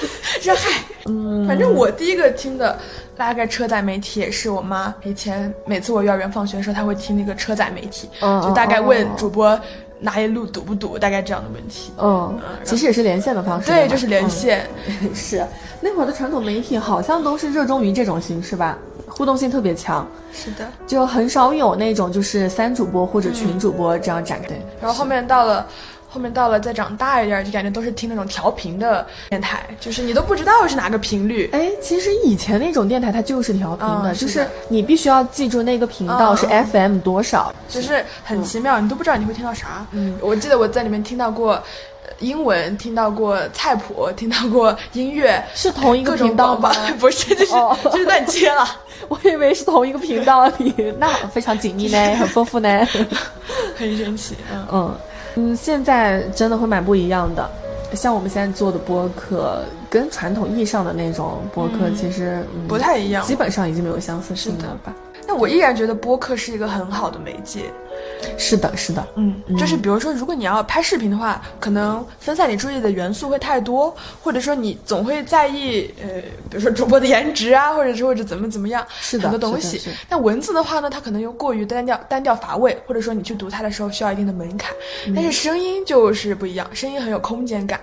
[0.41, 0.79] 是嗨，
[1.11, 2.79] 嗯，反正我第一个听的
[3.17, 9.59] 大概车载媒体也是我妈以前每次我幼儿园放学的时候，她会听那个车载媒体，就大概问主播。
[10.01, 10.99] 哪一路堵不堵？
[10.99, 11.93] 大概这样的问题。
[11.99, 13.71] 嗯，其实也是连线的方式。
[13.71, 14.67] 对，就是连线。
[15.15, 15.45] 是，
[15.81, 20.07] 那会儿的传统媒体好像都是热衷于这种形式吧，互动性特别强。
[20.33, 24.51] 是的，就很少有那种就是三主播或者群主播这样展开。
[24.81, 25.67] 然后后面到了。
[26.09, 31.51] 后面到了再长大一点，就感觉都是听那种调频的电台，就是你都不知道是哪个频率。
[31.53, 39.87] 哎，其实以前那种电台它就是调频的，就是你必须要记住那个频道是 FM 多少，就是很奇妙，你都不知道你会听到啥。
[39.93, 41.63] 嗯，我记得我在里面听到过
[42.21, 46.73] 英文，听到过菜谱，听到过音乐，是同一个频道吧？
[46.99, 47.53] 不是，就是
[47.93, 48.67] 就是乱接了。
[49.09, 52.87] 我以为是同一个频道里，那非常紧密呢，很丰富呢，
[53.77, 54.35] 很神奇。
[54.51, 54.67] 嗯。
[54.73, 54.97] 嗯，
[55.57, 57.51] 现在真的会蛮不一样的，
[57.95, 64.95] 像我们现在做的播客，跟传统意义上的那种播客其实不太一样，基本上已经没有相似性了吧。
[65.27, 67.65] 那我依然觉得播客是一个很好的媒介。
[68.37, 79.81] 是的，是的，嗯，就是比如说，如果你要拍视频的话，可能分散你注意的元素会太多，或者说你总会在意，呃，比如说主播的颜值啊，或者是或者怎么怎么样，是的很多东西。
[80.09, 84.73] 但文字的话呢，它可能又过于单调、单调乏味，或者说你去读它的时候需要一定的门槛。
[85.15, 87.81] 但是声音就是不一样，声音很有空间感，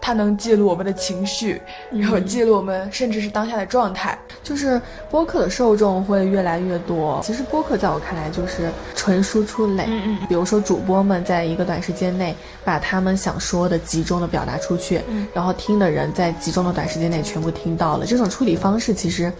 [0.00, 4.18] 它能记录我们的情绪，然后记录我们甚至是当下的状态。
[4.42, 7.20] 就是播客的受众会越来越多。
[7.24, 9.53] 其实播客在我看来就是纯输出。
[9.86, 18.04] 嗯嗯，比如说主播们在一个短时间内把他们想说的集中的表达出去，嗯，然后听的人在集中的短时间内全部听到了。
[18.06, 19.32] 这种处理方式其实，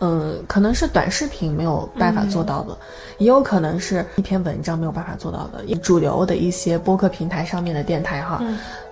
[0.00, 2.78] 嗯，可能是短视频没有办法做到的，
[3.18, 5.62] 也有可能是一篇文章没有办法做到的。
[5.76, 8.42] 主流的一些播客平台上面的电台哈。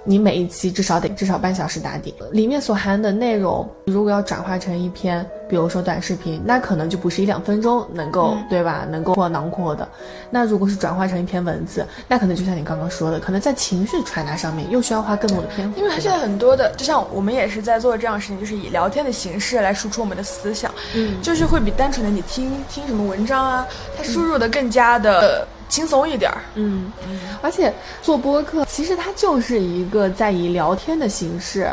[0.06, 8.86] 你每一期至少得至少半小时打底，里面所含的内容，如果要转化成一篇，比如说短视频，那可能就不是一两分钟能够，对吧？
[8.88, 9.86] 能够囊括的。
[10.30, 15.78] 那如果是转化成一篇文字，那可能就像你刚刚说的，可能在情绪传达上面又需要花更多的篇幅。
[15.78, 23.66] 因为现在很多的，就像我们也是在做这样的事情，就是以聊天的形式来输出我们的思想，嗯，就是会比单纯的你听听什么文章啊，
[23.96, 25.46] 它输入的更加的。
[25.68, 26.90] 轻松一点儿，嗯，
[27.42, 31.70] 而且做播客其实它就是一个在以聊天的形式，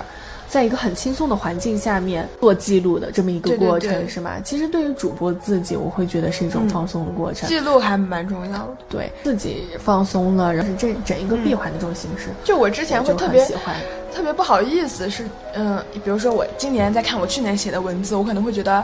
[0.47, 4.39] 在一个很轻松的环境下面做记录的这么一个过程，是吗？
[4.43, 8.77] 其实对于主播自己，我会觉得是一种放松的过程，记录还蛮重要的。
[8.89, 13.75] 对自己放松了，然后这整一个闭环的这种形式，就我之前会特别喜欢。
[14.13, 18.83] 特别不好意思，是嗯，比如说我今年在看我去年写的文字，我可能会觉得，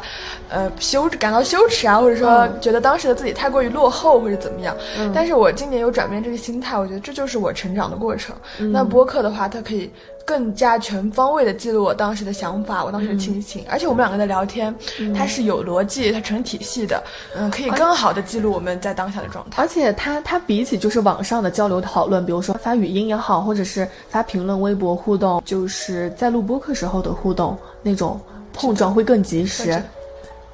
[0.50, 4.76] 呃，羞感到羞耻啊，或者说觉得当时的自己太过于落后或者怎么样。
[5.14, 8.36] 但是我今年有转变这个心态，我觉得这就是我成长的过程。
[8.58, 9.92] 那播客的话，它可以。
[10.26, 14.72] 更加全方位的记录我当时的想法，我当时的心情，而且我们两个的聊天，
[15.18, 17.04] 它是有逻辑，它成体系的，
[17.36, 19.60] 嗯，可以更好的记录我们在当下的状态。
[19.60, 28.20] 而且它它比起就是网上的交流讨论，比如说发语音也好，或者是发评论、微博互动，就是在录播课时候的互动那种
[28.54, 29.84] 碰撞会更及时。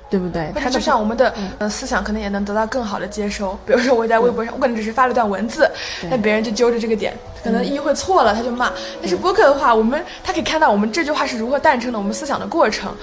[0.10, 0.52] 对不对？
[0.56, 3.58] 它就像我们的呃思想，可能也能得到更好的接收。
[3.66, 5.70] 比如说我在微博上，我可能只是发了段文字，
[6.10, 7.14] 那别人就揪着这个点，
[7.44, 8.72] 可能意会错了，他就骂。
[9.02, 12.94] 但是播客的话，我们他可以看到我们这句话是如何诞生的，我们思想的过程。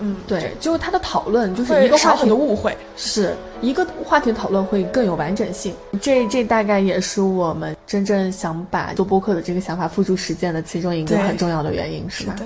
[0.00, 5.74] 嗯，对，就是他的讨论，就是一个少很多误会，是一个话题讨论会更有完整性。
[6.00, 12.36] 这这大概也是我们真正想把做播客的这个想法付诸实践的其中一个很重要的原因，是吧？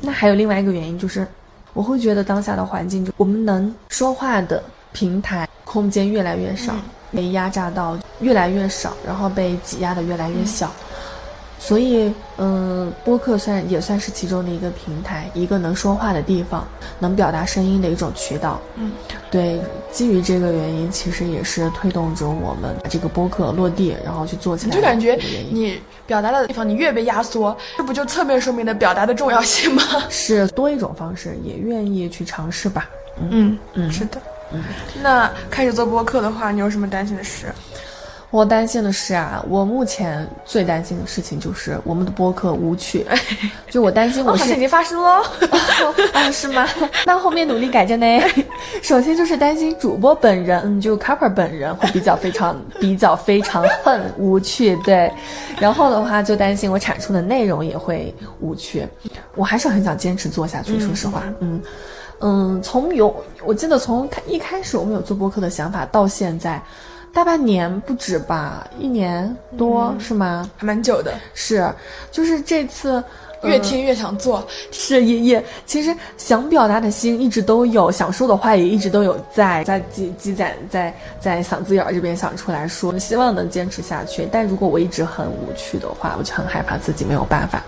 [0.00, 1.26] 那还有另外一个原因就是。
[1.74, 6.74] 我会觉得当下的环境，就我们能说话的平台空间越来越少，
[7.12, 10.70] 被压榨到越来越少，然后被挤压的越来越小。
[11.58, 16.66] 所以，嗯，播客算也算是其中的一个平台，一个能说话的地方，
[16.98, 18.60] 能表达声音的一种渠道。
[18.74, 18.90] 嗯，
[19.30, 19.60] 对，
[19.92, 24.74] 基于这个原因，其实也是推动着我们把这个播客落地，然后去做起来。
[24.74, 25.16] 就感觉
[25.52, 29.82] 你表达的地方，你越被压缩，这不就侧面说明了表达的重要性吗？
[30.10, 32.88] 是多一种方式，也愿意去尝试吧。
[33.30, 34.20] 嗯嗯是的。
[35.02, 37.46] 那开始做播客的话，你有什么担心的事？
[38.32, 43.06] 我担心的是啊，我目前最担心的事情就是我们的播客无趣，
[43.68, 45.22] 就我担心我是已经发生喽。
[46.14, 46.66] 啊，是吗？
[47.04, 48.06] 那后面努力改正呢。
[48.80, 55.12] 首先就是担心主播本人，嗯，就 Copper 本人会比较非常比较非常恨无趣，对。
[55.60, 58.88] 然后的话就担心我产出的内容也会无趣。
[59.34, 61.60] 我还是很想坚持做下去，说实话，嗯
[62.20, 63.14] 嗯，从有
[63.44, 66.58] 我记得从开一开始我们有做播客的想法到现在。
[67.14, 70.50] 大半年不止吧，一年多、是吗？
[70.56, 71.70] 还蛮久的，是，
[72.10, 73.02] 就是这次
[73.42, 74.46] 越听越想做。
[74.70, 84.26] 是也也，其实想表达的心一直都有，想说的话也一直都有在在积积攒在在嗓子眼儿这边想出来说，希望能坚持下去。
[84.32, 87.62] 但如果我一直很无趣的话，我就很害怕自己没有办法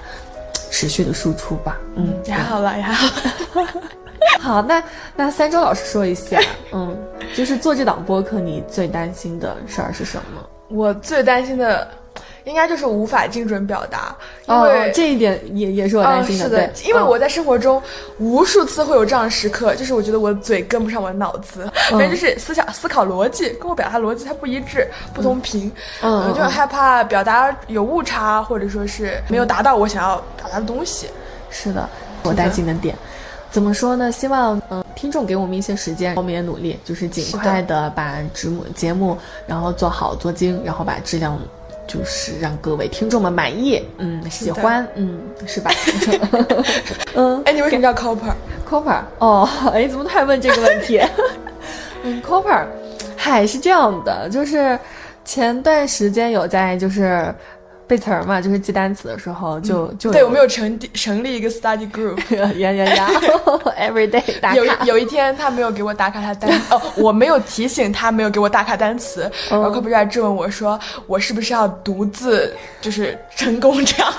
[0.71, 1.79] 持续的输出吧。
[1.97, 3.81] 嗯，也还好吧，也还好。
[4.41, 4.83] 好，那
[5.17, 6.41] 那三周老师说一下，
[6.73, 6.97] 嗯，
[7.35, 10.43] 就是做这档播客，你最担心的事儿是什么？
[10.69, 11.87] 我最担心的，
[12.45, 14.17] 应该就是无法精准表达，
[14.47, 17.81] 因哦为，这一点也也是我担心嗯、是对，嗯因为我在生活中
[18.19, 25.71] 无数次会有这样的时刻，就是我觉得我的嘴跟不上我的脑子，嗯 反正就是思想思考逻辑跟我表达逻辑它不一致、不同频，
[26.03, 31.09] 嗯嗯我就很害怕表达有误差，或者说是没有达到我想要表达的东西。
[31.51, 31.89] 是的，
[32.25, 32.97] 我担心的点。
[33.55, 34.11] 怎么说呢？
[34.11, 41.39] 希望嗯、呃听众给我们一些时间，我们也努力，就是尽快的把节目节目，然后做好做精，然后把质量，
[41.87, 45.71] 就是让各位听众们满意，嗯，喜欢，嗯，是吧？
[47.15, 51.01] 嗯哎，你为什么叫 Copper？，Copper，哦， 哎，怎么突然问这个问题？
[52.03, 52.65] 嗯，Copper，
[53.17, 54.77] 嗨，是这样的，就是
[55.25, 57.33] 前段时间有在就是
[57.87, 62.19] 背词儿嘛，就是记单词的时候就、就对，我们有成立成立一个 study group。
[62.59, 63.09] 呀呀呀
[63.79, 64.85] ，every day 打有一卡。
[64.85, 74.13] 有一天，他没有给我打卡他单哦，我没有提醒他没有给我打卡单词，然后科普就来质问我说，我是不是要独自就是成功这样？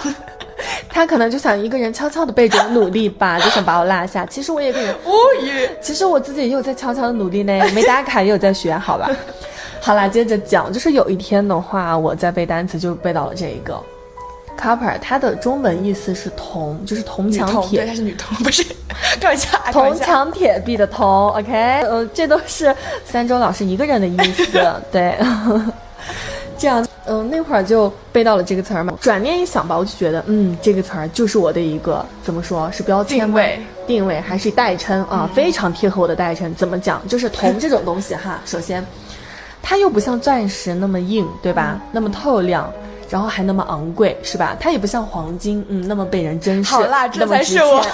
[0.89, 4.25] 他可能就想一个人悄悄的背着我努力吧， 就想把我落下。
[4.25, 5.69] 其实我也跟你， 无语。
[5.81, 9.09] 其实我自己也有在悄悄的努力呢，没打卡也有在学，好吧？
[9.81, 13.79] 好啦，接着讲，就是有一天的话，我在背单词，就背到了这一个
[14.59, 18.63] copper，它的中文意思是铜，就是铜墙女童，对，铁她是女铜，不是
[19.19, 19.95] 开玩笑，开铜。
[19.99, 21.51] 墙铁壁的铜，OK，
[21.81, 24.45] 呃，这都是三周老师一个人的意思，
[24.91, 25.15] 对。
[26.57, 28.93] 这样，嗯、那会儿就背到了这个词儿嘛。
[28.99, 36.53] 转念一想吧，我就觉得，嗯，这个词儿就是我的一个怎么说是标签定位，定位还是代称啊，非常贴合我的代称。
[36.55, 37.01] 怎么讲？
[37.07, 38.85] 就是铜这种东西哈，首先，
[39.61, 41.79] 它又不像钻石那么硬，对吧？
[41.91, 42.71] 那么透亮。
[43.07, 44.57] 然后还那么昂贵，是吧？
[44.59, 47.91] 它也不像黄金，嗯，那么被人珍视，好啦这那才是我钱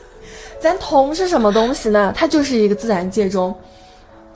[0.58, 2.10] 咱铜是什么东西呢？
[2.16, 3.54] 它就是一个自然界中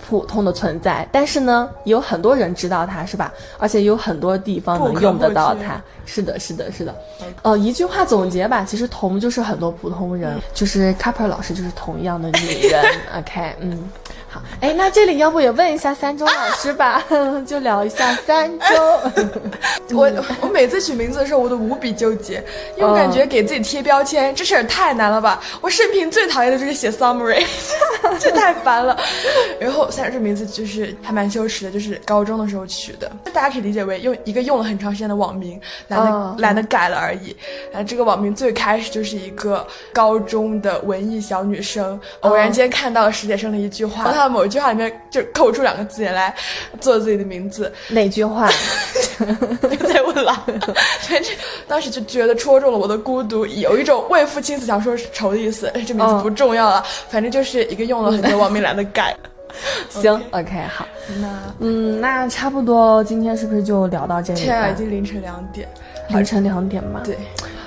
[0.07, 3.33] 普通的存在，但是呢，有很多人知道它，是吧？
[3.59, 5.81] 而且有很多地方能用得到它。
[6.07, 6.95] 是的，是的，是的。
[7.43, 12.83] 呃，一句话总结吧，其实同就是很多普通人，就是 Copper 老师就是同样的女人。
[13.19, 13.91] OK，嗯，
[14.31, 17.03] 好，哎，那这里要不也问一下三中老师吧，
[17.47, 18.69] 就聊一下三中。
[19.97, 20.11] 我
[20.43, 22.45] 我每次取名字的时候，我都无比纠结，
[22.77, 25.41] 因为我感觉给自己贴标签这事儿太难了吧。
[25.63, 27.43] 我生平最讨厌的就是写 summary，
[28.21, 28.99] 这太烦了。
[29.59, 35.59] 然后三这名字就是还蛮羞耻的，就是高中的时候取的，大家可以理解为用一个用了很长时间的网名，
[35.89, 37.35] 懒得、哦懒得改了而已。
[37.73, 46.35] 然后这个网名最开始就是一个高中的文艺小女生，偶然间看到了史铁生的一句话，从他的某一句话里面就扣出两个字眼来
[46.81, 47.73] 做自己的名字。
[47.89, 48.51] 哪句话？
[49.69, 50.45] 别再问了，
[51.03, 51.33] 反正
[51.69, 55.71] 当时就觉得戳中了我的孤独，有一种为赋新词强说愁的意思。
[55.87, 59.17] 这名字不重要了，反正就是一个用了很多网名来的改。
[59.89, 60.87] 行，OK，好。
[61.21, 61.29] 那
[61.61, 64.75] 嗯，那差不多，今天是不是就聊到这里天啊，已？
[64.77, 65.69] 经凌晨两点。
[66.09, 67.01] 凌晨两点嘛。
[67.05, 67.17] 对，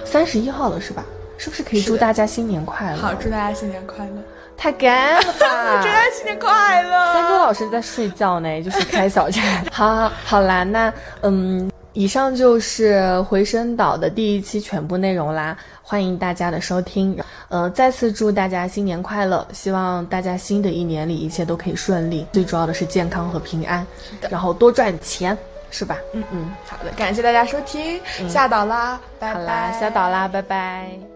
[0.06, 1.04] 三十一号了是吧？
[1.38, 2.98] 是不是可以祝大家新年快乐？
[2.98, 4.22] 好，祝大家新年快乐！
[4.62, 5.34] 太干了吧！
[5.34, 7.14] 祝大家新年快乐！
[7.16, 9.42] 三哥老师在睡觉呢，就是开小差。
[9.74, 17.18] 好好好啦，那嗯，以上就是回声岛的第一期全部内容啦，欢迎大家的收听。
[17.50, 23.84] 呃，再次祝大家新年快乐，希望大家新的一年里一切都可以顺利，最主要的是健康和平安，
[24.30, 25.36] 然后多赚钱。
[25.74, 25.96] 是吧？
[26.12, 27.98] 嗯嗯，好的，感谢大家收听，
[28.28, 29.40] 下岛啦，拜拜。
[29.40, 31.11] 好啦，下岛啦，拜拜。